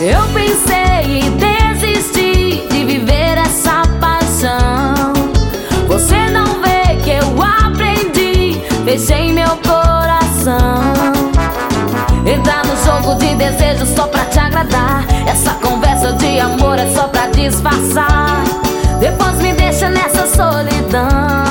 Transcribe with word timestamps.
Eu 0.00 0.22
pensei 0.32 1.18
em 1.18 1.36
desistir 1.36 2.68
de 2.68 2.84
viver 2.84 3.36
essa 3.36 3.82
paixão. 4.00 5.12
Você 5.88 6.30
não 6.30 6.62
vê 6.62 6.94
que 7.02 7.10
eu 7.10 7.42
aprendi, 7.42 8.62
fechei 8.84 9.32
meu 9.32 9.56
coração. 9.56 10.92
Entrar 12.24 12.64
no 12.64 12.76
jogo 12.84 13.18
de 13.18 13.34
desejo 13.34 13.86
só 13.86 14.06
pra 14.06 14.24
te 14.26 14.38
agradar. 14.38 15.04
Essa 15.26 15.54
conversa 15.54 16.12
de 16.12 16.38
amor 16.38 16.78
é 16.78 16.88
só 16.94 17.08
pra 17.08 17.26
disfarçar. 17.26 18.44
Depois 19.00 19.34
me 19.42 19.52
deixa 19.52 19.90
nessa 19.90 20.28
solidão. 20.28 21.47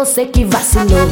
Você 0.00 0.24
que 0.24 0.46
vacilou. 0.46 1.08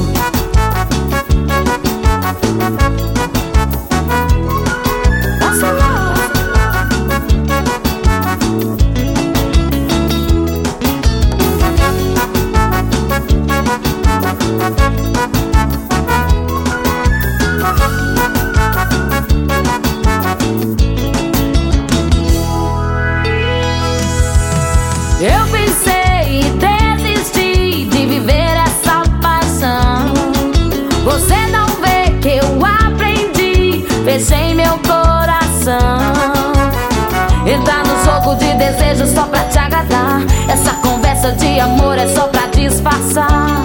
Jogo 38.19 38.35
de 38.35 38.53
desejo 38.55 39.07
só 39.07 39.23
pra 39.27 39.45
te 39.45 39.57
agradar. 39.61 40.21
Essa 40.49 40.73
conversa 40.83 41.31
de 41.31 41.61
amor 41.61 41.97
é 41.97 42.09
só 42.09 42.23
pra 42.23 42.47
disfarçar. 42.49 43.63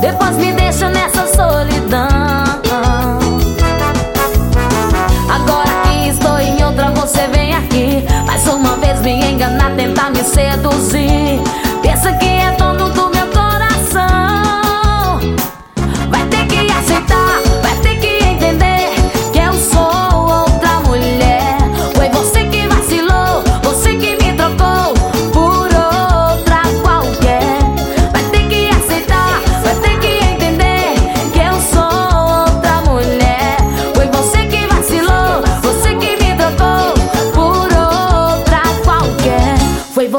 Depois 0.00 0.36
me 0.36 0.52
deixa 0.52 0.88
nessa 0.88 1.26
solidão. 1.26 2.06
Agora 5.28 5.82
que 5.82 6.10
estou 6.10 6.38
em 6.38 6.62
outra, 6.62 6.92
você 6.92 7.26
vem 7.26 7.52
aqui. 7.52 8.06
Mais 8.24 8.46
uma 8.46 8.76
vez 8.76 9.00
me 9.00 9.32
enganar, 9.32 9.72
tentar 9.74 10.10
me 10.10 10.22
seduzir. 10.22 11.07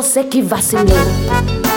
Você 0.02 0.24
que 0.24 0.42
vacilou. 0.42 1.69